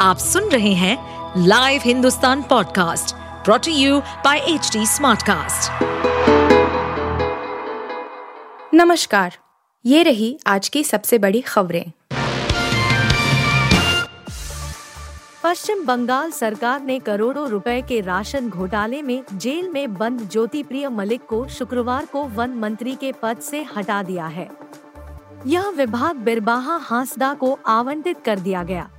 आप 0.00 0.18
सुन 0.18 0.44
रहे 0.44 0.72
हैं 0.72 1.42
live 1.46 1.80
Hindustan 1.84 2.42
podcast 2.42 3.14
brought to 3.44 3.72
you 3.72 4.00
by 4.00 4.38
H 4.38 4.72
Smartcast. 4.76 5.82
नमस्कार 8.74 9.36
ये 9.86 10.02
रही 10.02 10.38
आज 10.46 10.68
की 10.68 10.84
सबसे 10.84 11.18
बड़ी 11.18 11.40
खबरें। 11.40 11.92
पश्चिम 15.44 15.84
बंगाल 15.86 16.30
सरकार 16.30 16.80
ने 16.80 16.98
करोड़ों 16.98 17.48
रुपए 17.48 17.82
के 17.82 18.00
राशन 18.00 18.48
घोटाले 18.48 19.02
में 19.02 19.22
जेल 19.34 19.68
में 19.68 19.94
बंद 19.94 20.28
ज्योति 20.32 20.62
प्रिय 20.62 20.88
मलिक 20.88 21.26
को 21.26 21.48
शुक्रवार 21.48 22.04
को 22.04 22.24
वन 22.24 22.50
मंत्री 22.50 22.94
के 22.94 23.12
पद 23.12 23.38
से 23.38 23.66
हटा 23.76 24.02
दिया 24.02 24.26
है। 24.26 24.48
यह 25.46 25.68
विभाग 25.68 26.16
बिरबाहा 26.16 26.76
हांसदा 26.76 27.34
को 27.34 27.58
आवंटित 27.66 28.16
कर 28.24 28.38
दिया 28.38 28.62
गया। 28.62 28.90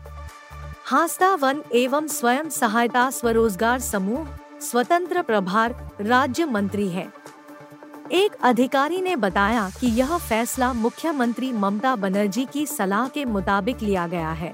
हांसदा 0.91 1.35
वन 1.35 1.61
एवं 1.73 2.07
स्वयं 2.07 2.49
सहायता 2.49 3.09
स्वरोजगार 3.09 3.79
समूह 3.79 4.27
स्वतंत्र 4.61 5.21
प्रभार 5.21 5.75
राज्य 6.01 6.45
मंत्री 6.45 6.87
है। 6.89 7.07
एक 8.11 8.31
अधिकारी 8.43 9.01
ने 9.01 9.15
बताया 9.15 9.69
कि 9.79 9.87
यह 9.87 10.17
फैसला 10.17 10.73
मुख्यमंत्री 10.73 11.51
ममता 11.53 11.95
बनर्जी 11.95 12.45
की 12.45 12.65
सलाह 12.65 13.07
के 13.07 13.25
मुताबिक 13.25 13.81
लिया 13.81 14.07
गया 14.07 14.31
है। 14.31 14.53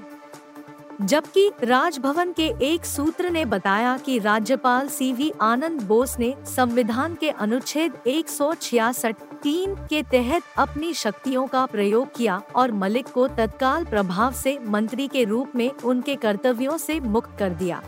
जबकि 1.02 1.50
राजभवन 1.64 2.32
के 2.32 2.46
एक 2.62 2.84
सूत्र 2.84 3.30
ने 3.30 3.44
बताया 3.44 3.98
कि 3.98 4.18
राज्यपाल 4.18 4.88
सीवी 4.88 5.32
आनंद 5.40 5.82
बोस 5.82 6.18
ने 6.18 6.34
संविधान 6.46 7.14
के 7.14 7.30
अनुच्छेद 7.30 7.98
एक 8.06 8.28
सौ 8.28 8.54
छियासठ 8.54 9.16
तीन 9.42 9.74
के 9.90 10.02
तहत 10.02 10.42
अपनी 10.58 10.92
शक्तियों 10.94 11.46
का 11.46 11.64
प्रयोग 11.66 12.14
किया 12.16 12.40
और 12.56 12.72
मलिक 12.72 13.08
को 13.08 13.26
तत्काल 13.28 13.84
प्रभाव 13.84 14.32
से 14.32 14.58
मंत्री 14.66 15.08
के 15.08 15.24
रूप 15.24 15.52
में 15.56 15.70
उनके 15.70 16.14
कर्तव्यों 16.16 16.76
से 16.78 16.98
मुक्त 17.00 17.36
कर 17.38 17.50
दिया। 17.50 17.82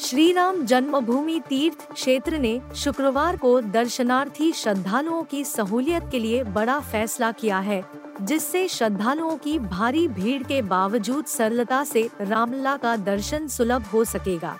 श्री 0.00 0.32
राम 0.32 0.64
जन्मभूमि 0.66 1.40
तीर्थ 1.48 1.92
क्षेत्र 1.92 2.38
ने 2.38 2.60
शुक्रवार 2.76 3.36
को 3.36 3.60
दर्शनार्थी 3.60 4.52
श्रद्धालुओं 4.52 5.22
की 5.22 5.44
सहूलियत 5.44 6.08
के 6.10 6.18
लिए 6.18 6.42
बड़ा 6.44 6.78
फैसला 6.80 7.30
किया 7.32 7.58
है, 7.58 7.82
जिससे 8.22 8.66
श्रद्धालुओं 8.68 9.36
की 9.36 9.58
भारी 9.58 10.06
भीड़ 10.08 10.42
के 10.42 10.62
बावजूद 10.62 11.24
सरलता 11.26 11.84
से 11.84 12.08
रामला 12.20 12.76
का 12.76 12.96
दर्शन 12.96 13.48
सुलभ 13.48 13.86
हो 13.86 14.04
सकेगा। 14.04 14.56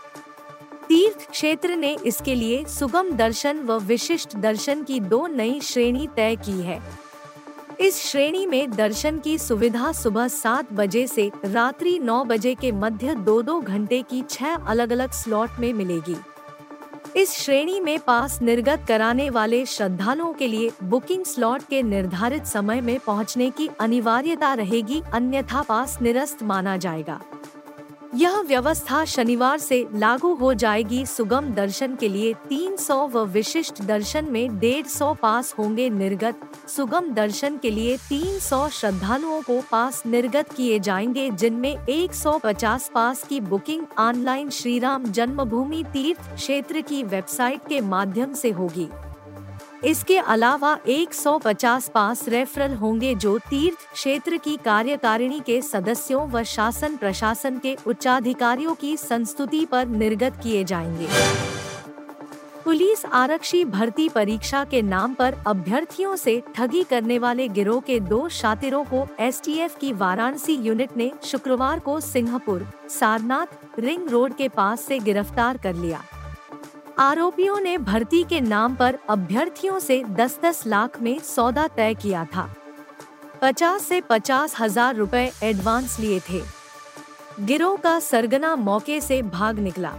तीर्थ 0.93 1.31
क्षेत्र 1.31 1.77
ने 1.77 1.97
इसके 2.07 2.35
लिए 2.35 2.65
सुगम 2.65 3.11
दर्शन 3.11 3.61
व 3.61 3.79
विशिष्ट 3.81 4.37
दर्शन 4.37 4.83
की 4.83 4.99
दो 5.01 5.27
नई 5.27 5.61
श्रेणी 5.61 6.09
तय 6.17 6.37
की 6.37 6.61
है। 6.63 6.79
इस 7.81 8.03
श्रेणी 8.03 8.45
में 8.47 8.71
दर्शन 8.71 9.19
की 9.19 9.39
सुविधा 9.39 9.93
सुबह 9.93 10.29
सात 10.29 10.73
बजे 10.73 11.07
से 11.07 11.31
रात्रि 11.45 11.99
नौ 11.99 12.25
बजे 12.25 12.55
के 12.55 12.73
मध्य 12.73 13.15
दो 13.15 13.41
दो 13.43 13.61
घंटे 13.61 14.03
की 14.03 14.23
छह 14.31 14.55
अलग 14.55 14.93
अलग 14.93 15.13
स्लॉट 15.13 15.59
में 15.61 15.73
मिलेगी। 15.73 16.17
इस 17.17 17.33
श्रेणी 17.33 17.81
में 17.81 17.99
पास 17.99 18.41
निर्गत 18.43 18.85
कराने 18.89 19.31
वाले 19.31 19.65
श्रद्धालुओं 19.67 20.33
के 20.33 20.47
लिए 20.47 20.71
बुकिंग 20.85 21.25
स्लॉट 21.25 21.63
के 21.71 21.83
निर्धारित 21.83 22.47
समय 22.47 22.81
में 22.81 22.99
पहुँचने 22.99 23.51
की 23.51 23.71
अनिवार्यता 23.81 24.55
रहेगी, 24.55 25.03
अन्यथा 25.13 25.63
पास 25.63 25.99
निरस्त 26.03 26.43
माना 26.43 26.77
जाएगा। 26.77 27.21
यह 28.15 28.41
व्यवस्था 28.41 29.05
शनिवार 29.05 29.59
से 29.59 29.89
लागू 29.95 30.35
हो 30.35 30.55
जाएगी। 30.55 31.07
सुगम 31.07 31.51
दर्शन 31.51 31.97
के 31.97 32.09
लिए 32.09 32.35
300 32.49 33.09
व 33.09 33.25
विशिष्ट 33.25 33.83
दर्शन 33.83 34.25
में 34.31 34.61
150 34.61 35.15
पास 35.15 35.55
होंगे 35.59 35.91
निर्गत। 35.91 36.41
सुगम 36.69 37.13
दर्शन 37.15 37.57
के 37.57 37.71
लिए 37.71 37.97
300 37.97 38.69
श्रद्धालुओं 38.69 39.41
को 39.43 39.61
पास 39.71 40.03
निर्गत 40.07 40.53
किए 40.53 40.79
जाएँगे, 40.79 41.31
जिनमें 41.31 41.87
150 41.87 42.91
पास 42.95 43.23
की 43.23 43.41
बुकिंग 43.41 43.87
ऑनलाइन 43.99 44.51
श्री 44.51 44.79
राम 44.79 45.05
जन्मभूमि 45.05 45.85
तीर्थ 45.93 46.35
क्षेत्र 46.35 46.81
की 46.81 47.03
वेबसाइट 47.03 47.61
के 47.69 47.81
माध्यम 47.81 48.33
से 48.33 48.51
होगी। 48.51 48.89
इसके 49.85 50.19
अलावा 50.19 50.79
150 50.89 51.89
पास 51.89 52.29
रेफरल 52.29 52.75
होंगे 52.75 53.15
जो 53.15 53.39
तीर्थ 53.39 53.93
क्षेत्र 53.93 54.37
की 54.37 54.57
कार्यकारिणी 54.57 55.41
के 55.41 55.63
सदस्यों 55.63 56.29
व 56.31 56.43
शासन 56.43 56.97
प्रशासन 56.97 57.59
के 57.59 57.77
उच्चाधिकारियों 57.87 58.75
की 58.75 58.97
संस्तुति 58.97 59.65
पर 59.65 59.87
निर्गत 59.87 60.41
किए 60.43 60.65
जाएँगे। 60.65 61.09
पुलिस 62.65 63.05
आरक्षी 63.07 63.65
भर्ती 63.65 64.09
परीक्षा 64.09 64.65
के 64.65 64.83
नाम 64.83 65.15
पर 65.15 65.35
अभ्यर्थियों 65.47 66.17
से 66.17 66.43
ठगी 66.55 66.83
करने 66.83 67.19
वाले 67.19 67.49
गिरोह 67.49 67.81
के 67.81 68.01
दो 68.01 68.29
शातिरों 68.29 68.85
को 68.85 69.07
एसटीएफ 69.21 69.77
की 69.77 69.93
वाराणसी 69.93 70.55
यूनिट 70.55 70.97
ने 70.97 71.13
शुक्रवार 71.25 71.79
को 71.79 72.01
सिंहपुर, 72.01 72.67
सारनाथ, 72.91 73.47
रिंग 73.79 74.09
रोड 74.09 74.35
के 74.35 74.49
पास 74.49 74.81
से 74.81 74.99
गिरफ़्तार 74.99 75.57
कर 75.57 75.75
लिया। 75.75 76.03
आरोपियों 76.99 77.59
ने 77.61 77.77
भर्ती 77.79 78.23
के 78.25 78.41
नाम 78.41 78.75
पर 78.75 78.99
अभ्यर्थियों 79.09 79.79
से 79.79 80.03
10-10 80.11 80.67
लाख 80.67 81.01
में 81.03 81.19
सौदा 81.19 81.67
तय 81.69 81.95
किया 81.95 82.25
था। 82.35 82.49
50 83.43 83.83
से 83.83 84.01
पचास 84.01 84.55
हज़ार 84.61 84.97
रूपए 84.97 85.31
एडवांस 85.43 85.99
लिए 86.01 86.21
थे। 86.21 86.41
गिरोह 87.41 87.77
का 87.77 87.99
सरगना 88.01 88.55
मौके 88.57 89.01
से 89.01 89.23
भाग 89.23 89.59
निकला। 89.59 89.93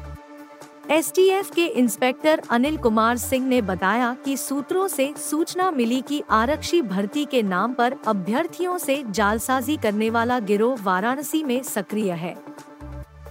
एसटीएफ 0.92 1.50
के 1.52 1.66
इंस्पेक्टर 1.66 2.42
अनिल 2.52 2.78
कुमार 2.78 3.18
सिंह 3.18 3.48
ने 3.48 3.62
बताया 3.62 4.16
कि 4.26 4.38
सूत्रों 4.38 4.88
से 4.88 5.14
सूचना 5.20 5.70
मिली 5.72 6.02
कि 6.02 6.22
आरक्षी 6.30 6.82
भर्ती 6.82 7.26
के 7.26 7.42
नाम 7.44 7.74
पर 7.74 7.96
अभ्यर्थियों 8.08 8.78
से 8.78 9.04
जालसाजी 9.10 9.78
करने 9.78 10.10
वाला 10.10 10.40
गिरोह 10.42 10.84
वाराणसी 10.84 11.44
में 11.44 11.62
सक्रिय 11.64 12.12
है। 12.12 12.36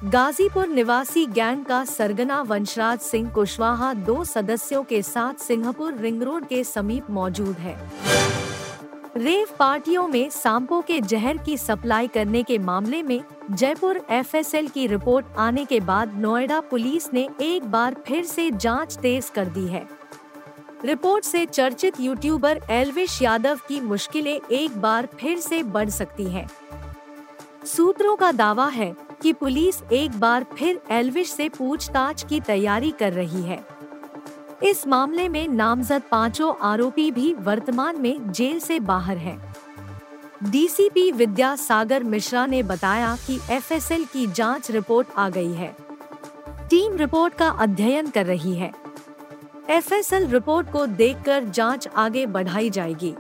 गाजीपुर 0.04 0.66
निवासी 0.66 1.24
गैंग 1.26 1.64
का 1.64 1.84
सरगना 1.84 2.40
वंशराज 2.42 3.00
सिंह 3.00 3.28
कुशवाहा 3.30 3.92
दो 3.94 4.22
सदस्यों 4.24 4.82
के 4.84 5.00
साथ 5.02 5.42
सिंहपुर 5.42 5.94
रिंग 5.94 6.22
रोड 6.22 6.46
के 6.46 6.62
समीप 6.64 7.10
मौजूद 7.10 7.56
है 7.56 7.76
रेव 9.16 9.48
पार्टियों 9.58 10.06
में 10.08 10.30
सांपो 10.30 10.80
के 10.80 11.00
जहर 11.00 11.38
की 11.38 11.56
सप्लाई 11.56 12.08
करने 12.08 12.42
के 12.42 12.58
मामले 12.58 13.02
में 13.02 13.20
जयपुर 13.50 14.00
एफएसएल 14.10 14.68
की 14.68 14.86
रिपोर्ट 14.86 15.26
आने 15.38 15.64
के 15.64 15.80
बाद 15.80 16.16
नोएडा 16.16 16.58
पुलिस 16.60 17.12
ने 17.14 17.28
एक 17.41 17.70
बार 17.70 17.96
फिर 18.06 18.24
से 18.24 18.50
जाँच 18.50 18.96
तेज 18.96 19.30
कर 19.34 19.48
दी 19.48 19.66
है 19.66 19.86
रिपोर्ट 20.84 21.24
से 21.24 21.44
चर्चित 21.46 22.00
यूट्यूबर 22.00 22.60
एलविश 22.70 23.20
यादव 23.22 23.60
की 23.68 23.80
मुश्किलें 23.80 24.38
एक 24.50 24.80
बार 24.80 25.08
फिर 25.20 25.38
से 25.38 25.62
बढ़ 25.62 25.88
सकती 25.91 26.26
हैं। 26.26 26.48
सूत्रों 27.66 28.16
का 28.16 28.32
दावा 28.32 28.66
है 28.66 28.94
कि 29.22 29.33
पुलिस 29.33 29.83
एक 29.93 30.19
बार 30.21 30.47
फिर 30.59 30.81
एलविश 30.91 31.31
से 31.31 31.49
पूछताछ 31.49 32.25
की 32.25 32.41
तैयारी 32.41 32.91
कर 32.91 33.12
रही 33.12 33.43
है। 33.43 33.65
इस 34.62 34.87
मामले 34.87 35.28
में 35.28 35.49
नामजद 35.49 36.03
पाँचों 36.10 36.55
आरोपी 36.62 37.10
भी 37.10 37.33
वर्तमान 37.34 38.00
में 38.00 38.33
जेल 38.33 38.59
से 38.60 38.81
बाहर 38.81 39.16
हैं। 39.16 39.55
डीसीपी 40.50 41.10
विद्या 41.12 41.56
सागर 41.56 42.03
मिश्रा 42.03 42.47
ने 42.47 42.62
बताया 42.62 43.16
कि 43.27 43.38
एफएसएल 43.50 44.05
की 44.05 44.27
जाँच 44.27 44.71
रिपोर्ट 44.71 45.09
आ 45.16 45.28
गई 45.28 45.53
है। 45.53 45.75
टीम 46.71 46.97
रिपोर्ट 46.97 47.34
का 47.34 47.49
अध्ययन 47.49 48.10
कर 48.10 48.27
रही 48.27 48.54
है। 48.54 48.72
एफएसएल 49.71 50.27
रिपोर्ट 50.27 50.71
को 50.72 50.87
देखकर 50.87 51.44
जाँच 51.44 51.89
आगे 51.89 52.27
बढ़ाई 52.27 52.71
जाएगी। 52.71 53.15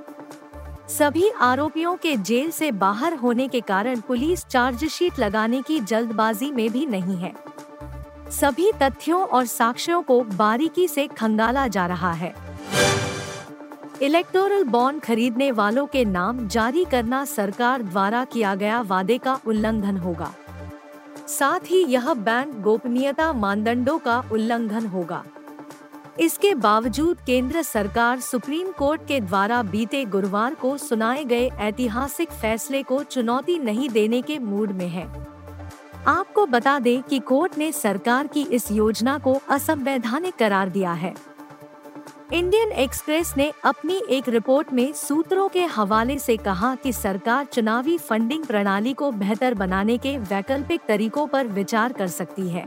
सभी 0.92 1.28
आरोपियों 1.30 1.96
के 1.96 2.16
जेल 2.16 2.50
से 2.50 2.70
बाहर 2.72 3.14
होने 3.14 3.46
के 3.48 3.60
कारण 3.60 4.00
पुलिस 4.00 4.44
चार्जशीट 4.46 5.18
लगाने 5.18 5.62
की 5.62 5.80
जल्दबाजी 5.80 6.50
में 6.52 6.70
भी 6.72 6.86
नहीं 6.86 7.16
है। 7.16 7.32
सभी 8.30 8.70
तथ्यों 8.72 9.20
और 9.26 9.46
साक्ष्यों 9.46 10.02
को 10.02 10.20
बारीकी 10.20 10.88
से 10.88 11.06
खंगाला 11.06 11.66
जा 11.68 11.86
रहा 11.86 12.12
है। 12.12 12.34
इलेक्टोरल 14.02 14.64
बॉन्ड 14.64 15.02
खरीदने 15.02 15.50
वालों 15.52 15.86
के 15.86 16.04
नाम 16.04 16.48
जारी 16.48 16.84
करना 16.84 17.24
सरकार 17.24 17.82
द्वारा 17.82 18.24
किया 18.24 18.54
गया 18.54 18.80
वादे 18.80 19.18
का 19.18 19.40
उल्लंघन 19.46 19.96
होगा। 19.96 20.32
साथ 21.28 21.70
ही 21.70 21.84
यह 21.84 22.14
बैंक 22.14 22.58
गोपनीयता 22.60 23.32
मानदंडों 23.32 23.98
का 23.98 24.24
उल्लंघन 24.32 24.86
होगा। 24.86 25.24
इसके 26.20 26.54
बावजूद 26.54 27.18
केंद्र 27.26 27.62
सरकार 27.62 28.20
सुप्रीम 28.20 28.70
कोर्ट 28.72 29.06
के 29.08 29.20
द्वारा 29.20 29.62
बीते 29.62 30.04
गुरुवार 30.04 30.54
को 30.54 30.76
सुनाए 30.78 31.24
गए 31.24 31.48
ऐतिहासिक 31.60 32.30
फैसले 32.30 32.82
को 32.82 33.02
चुनौती 33.02 33.58
नहीं 33.58 33.88
देने 33.88 34.22
के 34.22 34.38
मूड 34.38 34.72
में 34.72 34.88
है। 34.88 35.06
आपको 36.06 36.46
बता 36.46 36.78
दें 36.78 37.02
कि 37.02 37.18
कोर्ट 37.18 37.58
ने 37.58 37.72
सरकार 37.72 38.26
की 38.26 38.42
इस 38.42 38.70
योजना 38.72 39.18
को 39.18 39.40
असंवैधानिक 39.48 40.36
करार 40.36 40.68
दिया 40.68 40.92
है। 40.92 41.14
इंडियन 42.32 42.72
एक्सप्रेस 42.72 43.34
ने 43.36 43.52
अपनी 43.64 44.00
एक 44.10 44.28
रिपोर्ट 44.28 44.72
में 44.72 44.92
सूत्रों 44.92 45.48
के 45.48 45.64
हवाले 45.64 46.18
से 46.18 46.36
कहा 46.36 46.74
कि 46.74 46.92
सरकार 46.92 47.44
चुनावी 47.44 47.98
फंडिंग 47.98 48.44
प्रणाली 48.44 48.92
को 48.92 49.10
बेहतर 49.12 49.54
बनाने 49.54 49.98
के 49.98 50.16
वैकल्पिक 50.18 50.80
तरीकों 50.88 51.26
पर 51.26 51.46
विचार 51.46 51.92
कर 51.92 52.06
सकती 52.06 52.48
है। 52.48 52.66